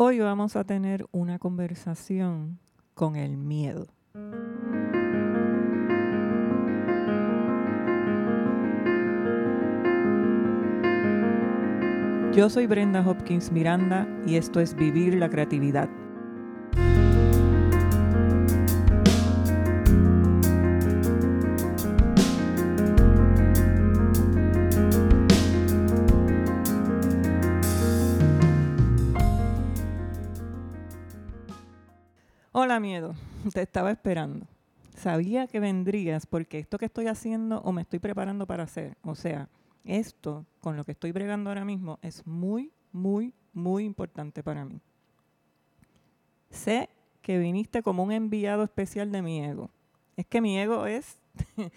[0.00, 2.60] Hoy vamos a tener una conversación
[2.94, 3.88] con el miedo.
[12.32, 15.88] Yo soy Brenda Hopkins Miranda y esto es Vivir la Creatividad.
[32.60, 33.14] Hola miedo,
[33.54, 34.44] te estaba esperando.
[34.96, 39.14] Sabía que vendrías porque esto que estoy haciendo o me estoy preparando para hacer, o
[39.14, 39.48] sea,
[39.84, 44.80] esto con lo que estoy bregando ahora mismo es muy, muy, muy importante para mí.
[46.50, 46.88] Sé
[47.22, 49.70] que viniste como un enviado especial de mi ego.
[50.16, 51.16] Es que mi ego es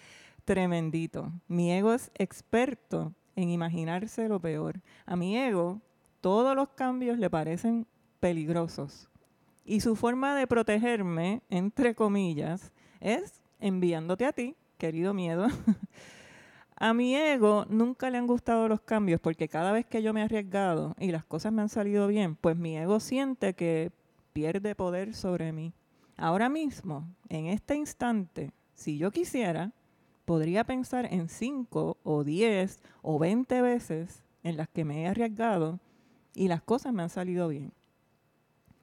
[0.44, 1.30] tremendito.
[1.46, 4.80] Mi ego es experto en imaginarse lo peor.
[5.06, 5.80] A mi ego
[6.20, 7.86] todos los cambios le parecen
[8.18, 9.11] peligrosos.
[9.64, 15.46] Y su forma de protegerme, entre comillas, es enviándote a ti, querido miedo.
[16.76, 20.20] a mi ego nunca le han gustado los cambios porque cada vez que yo me
[20.20, 23.92] he arriesgado y las cosas me han salido bien, pues mi ego siente que
[24.32, 25.72] pierde poder sobre mí.
[26.16, 29.72] Ahora mismo, en este instante, si yo quisiera,
[30.24, 35.78] podría pensar en 5 o 10 o 20 veces en las que me he arriesgado
[36.34, 37.72] y las cosas me han salido bien.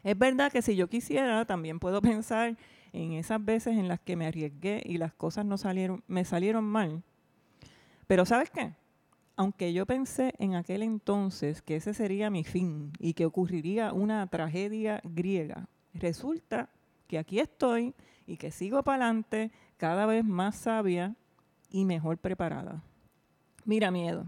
[0.04, 2.58] Es verdad que si yo quisiera, también puedo pensar
[2.94, 6.64] en esas veces en las que me arriesgué y las cosas no salieron, me salieron
[6.66, 7.04] mal.
[8.08, 8.74] Pero ¿sabes qué?
[9.36, 14.26] Aunque yo pensé en aquel entonces que ese sería mi fin y que ocurriría una
[14.28, 16.70] tragedia griega, resulta
[17.08, 17.94] que aquí estoy
[18.28, 21.16] y que sigo para adelante cada vez más sabia
[21.70, 22.84] y mejor preparada.
[23.66, 24.26] Mira, miedo,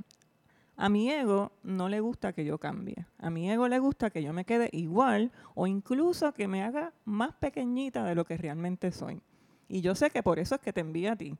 [0.82, 3.06] a mi ego no le gusta que yo cambie.
[3.20, 6.92] A mi ego le gusta que yo me quede igual o incluso que me haga
[7.06, 9.22] más pequeñita de lo que realmente soy.
[9.68, 11.38] Y yo sé que por eso es que te envía a ti.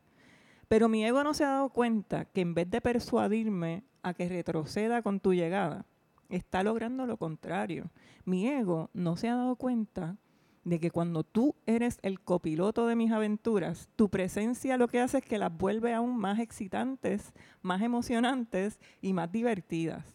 [0.68, 4.30] Pero mi ego no se ha dado cuenta que en vez de persuadirme a que
[4.30, 5.88] retroceda con tu llegada,
[6.30, 7.90] está logrando lo contrario.
[8.26, 10.18] Mi ego no se ha dado cuenta
[10.64, 15.20] de que cuando tú eres el copiloto de mis aventuras, tu presencia lo que hace
[15.20, 20.06] es que las vuelve aún más excitantes, más emocionantes y más divertidas.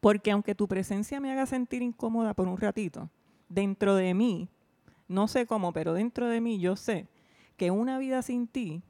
[0.00, 3.10] Porque aunque tu presencia me haga sentir incómoda por un ratito,
[3.48, 4.48] dentro de mí,
[5.08, 7.08] no sé cómo, pero dentro de mí yo sé
[7.56, 8.82] que una vida sin ti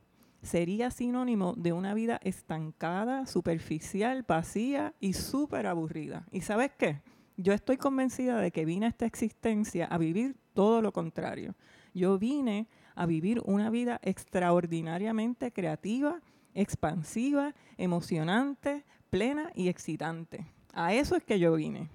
[0.43, 6.27] sería sinónimo de una vida estancada, superficial, vacía y súper aburrida.
[6.31, 7.01] ¿Y sabes qué?
[7.41, 11.55] Yo estoy convencida de que vine a esta existencia a vivir todo lo contrario.
[11.95, 12.67] Yo vine
[12.97, 16.21] a vivir una vida extraordinariamente creativa,
[16.53, 20.47] expansiva, emocionante, plena y excitante.
[20.73, 21.89] A eso es que yo vine.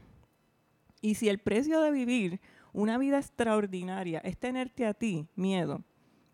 [1.02, 2.40] Y si el precio de vivir
[2.72, 5.84] una vida extraordinaria es tenerte a ti, miedo,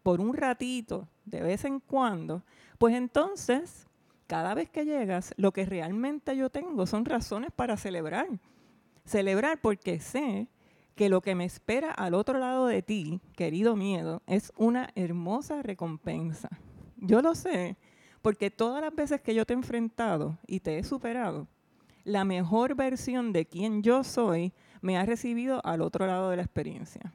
[0.03, 2.43] por un ratito, de vez en cuando,
[2.77, 3.87] pues entonces,
[4.27, 8.27] cada vez que llegas, lo que realmente yo tengo son razones para celebrar.
[9.09, 10.47] Celebrar porque sé
[10.93, 15.63] que lo que me espera al otro lado de ti, querido miedo, es una hermosa
[15.63, 16.47] recompensa.
[16.95, 17.75] Yo lo sé,
[18.21, 21.47] porque todas las veces que yo te he enfrentado y te he superado,
[22.03, 26.43] la mejor versión de quien yo soy me ha recibido al otro lado de la
[26.43, 27.11] experiencia.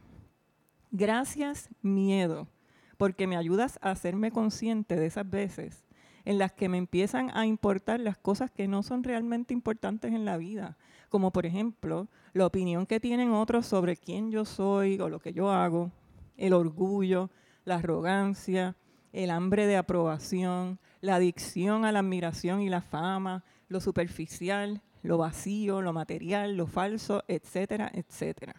[0.91, 2.49] Gracias, miedo,
[2.97, 5.84] porque me ayudas a hacerme consciente de esas veces
[6.25, 10.25] en las que me empiezan a importar las cosas que no son realmente importantes en
[10.25, 10.77] la vida,
[11.09, 15.33] como por ejemplo la opinión que tienen otros sobre quién yo soy o lo que
[15.33, 15.93] yo hago,
[16.37, 17.31] el orgullo,
[17.65, 18.77] la arrogancia,
[19.13, 25.19] el hambre de aprobación, la adicción a la admiración y la fama, lo superficial, lo
[25.19, 28.57] vacío, lo material, lo falso, etcétera, etcétera.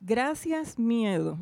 [0.00, 1.38] Gracias, miedo,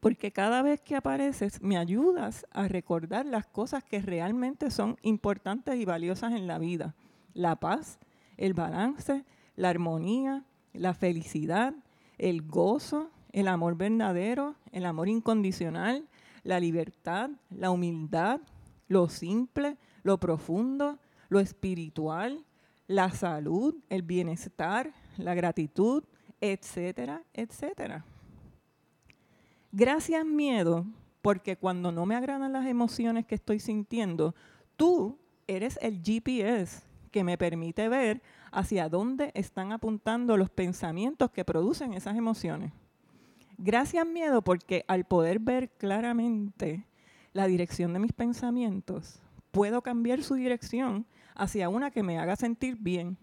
[0.00, 5.76] porque cada vez que apareces me ayudas a recordar las cosas que realmente son importantes
[5.76, 6.94] y valiosas en la vida.
[7.34, 7.98] La paz,
[8.38, 9.24] el balance,
[9.56, 11.74] la armonía, la felicidad,
[12.16, 16.08] el gozo, el amor verdadero, el amor incondicional,
[16.42, 18.40] la libertad, la humildad,
[18.88, 20.98] lo simple, lo profundo,
[21.28, 22.44] lo espiritual,
[22.86, 26.02] la salud, el bienestar, la gratitud,
[26.40, 28.04] etcétera, etcétera.
[29.72, 30.84] Gracias miedo,
[31.22, 34.34] porque cuando no me agradan las emociones que estoy sintiendo,
[34.76, 38.22] tú eres el GPS que me permite ver
[38.52, 42.72] hacia dónde están apuntando los pensamientos que producen esas emociones.
[43.58, 46.84] Gracias miedo porque al poder ver claramente
[47.32, 49.20] la dirección de mis pensamientos,
[49.50, 53.18] puedo cambiar su dirección hacia una que me haga sentir bien.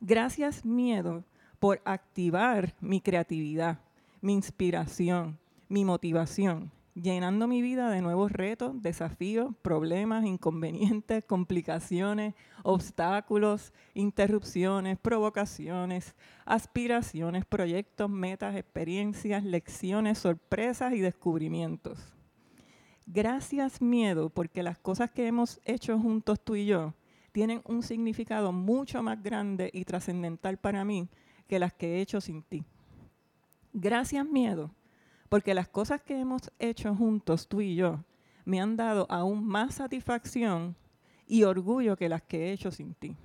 [0.00, 1.24] Gracias miedo
[1.58, 3.78] por activar mi creatividad,
[4.22, 5.38] mi inspiración,
[5.68, 16.14] mi motivación, llenando mi vida de nuevos retos, desafíos, problemas, inconvenientes, complicaciones, obstáculos, interrupciones, provocaciones,
[16.44, 22.14] aspiraciones, proyectos, metas, experiencias, lecciones, sorpresas y descubrimientos.
[23.06, 26.94] Gracias miedo, porque las cosas que hemos hecho juntos tú y yo
[27.32, 31.08] tienen un significado mucho más grande y trascendental para mí
[31.48, 32.64] que las que he hecho sin ti.
[33.72, 34.70] Gracias miedo,
[35.28, 38.04] porque las cosas que hemos hecho juntos, tú y yo,
[38.44, 40.76] me han dado aún más satisfacción
[41.26, 43.16] y orgullo que las que he hecho sin ti.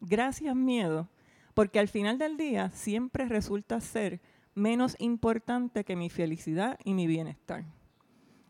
[0.00, 1.08] Gracias miedo,
[1.52, 4.20] porque al final del día siempre resulta ser
[4.54, 7.64] menos importante que mi felicidad y mi bienestar.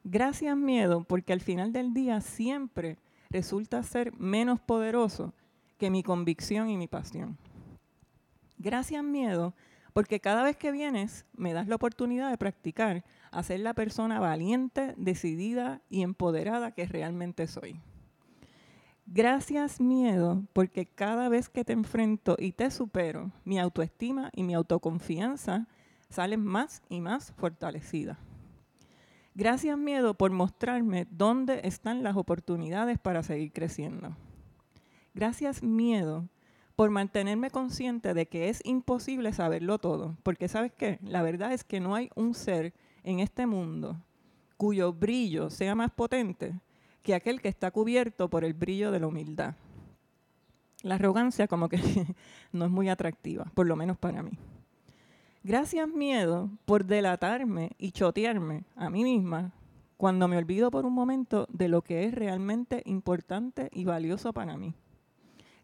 [0.05, 2.99] Gracias miedo, porque al final del día siempre
[3.29, 5.35] resulta ser menos poderoso
[5.79, 7.37] que mi convicción y mi pasión.
[8.59, 9.55] Gracias miedo,
[10.21, 14.95] cada vez que vienes me das la oportunidad de practicar a ser la persona valiente,
[14.97, 17.81] decidida y empoderada que realmente soy.
[19.07, 24.55] Gracias miedo, porque cada vez que te enfrento y te supero, mi autoestima y mi
[24.55, 25.67] autoconfianza
[26.09, 28.19] salen más y más fortalecidas.
[29.35, 34.17] Gracias miedo por mostrarme dónde están las oportunidades para seguir creciendo.
[35.15, 36.29] Gracias miedo
[36.81, 40.17] por mantenerme consciente de que es imposible saberlo todo.
[40.23, 42.73] Porque sabes qué, la verdad es que no hay un ser
[43.05, 44.01] en este mundo
[44.57, 46.59] cuyo brillo sea más potente
[47.03, 49.57] que aquel que está cubierto por el brillo de la humildad.
[50.83, 51.77] La arrogancia como que
[52.53, 54.39] no es muy atractiva, por lo menos para mí.
[55.45, 59.53] Gracias miedo por delatarme y chotearme a mí misma
[59.99, 64.57] cuando me olvido por un momento de lo que es realmente importante y valioso para
[64.57, 64.75] mí.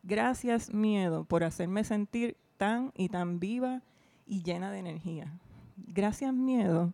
[0.08, 3.82] Gracias miedo por hacerme sentir tan y tan viva
[4.24, 5.32] y llena de energía.
[5.76, 6.92] Gracias miedo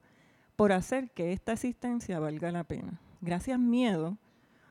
[0.56, 3.03] por hacer que esta existencia valga la pena.
[3.20, 4.17] Gracias miedo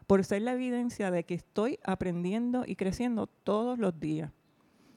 [0.07, 4.31] por ser la evidencia de que estoy aprendiendo y creciendo todos los días.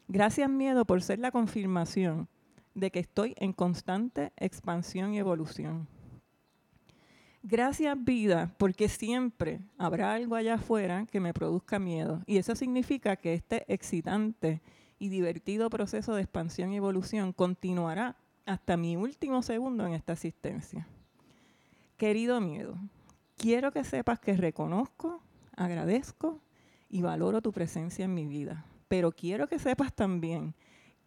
[0.08, 2.28] Gracias miedo por ser la confirmación
[2.74, 5.86] de que estoy en constante expansión y evolución.
[7.46, 12.22] Gracias vida, porque siempre habrá algo allá afuera que me produzca miedo.
[12.24, 14.62] Y eso significa que este excitante
[14.98, 20.88] y divertido proceso de expansión y evolución continuará hasta mi último segundo en esta existencia.
[21.98, 22.78] Querido miedo,
[23.36, 25.22] quiero que sepas que reconozco,
[25.54, 26.40] agradezco
[26.88, 28.64] y valoro tu presencia en mi vida.
[28.88, 30.54] Pero quiero que sepas también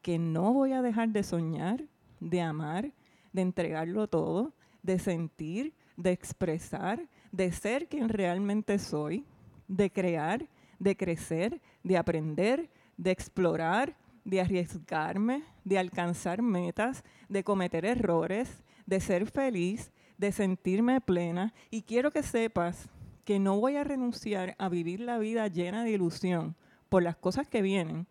[0.03, 1.83] que no voy a dejar de soñar,
[2.19, 2.93] de amar,
[3.33, 4.53] de entregarlo todo,
[4.83, 9.25] de sentir, de expresar, de ser quien realmente soy,
[9.67, 10.47] de crear,
[10.79, 18.99] de crecer, de aprender, de explorar, de arriesgarme, de alcanzar metas, de cometer errores, de
[18.99, 21.53] ser feliz, de sentirme plena.
[21.69, 22.89] Y quiero que sepas
[23.25, 26.55] que no voy a renunciar a vivir la vida llena de ilusión
[26.89, 28.07] por las cosas que vienen.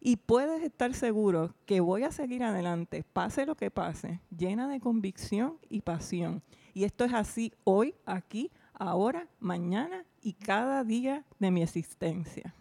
[0.00, 4.80] Y puedes estar seguro que voy a seguir adelante, pase lo que pase, llena de
[4.80, 6.42] convicción y pasión.
[6.76, 12.52] Y esto es así hoy, aquí, ahora, mañana y cada día de mi existencia.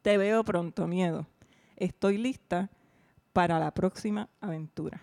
[0.00, 1.26] Te veo pronto, miedo.
[1.76, 2.70] Estoy lista
[3.34, 5.02] para la próxima aventura.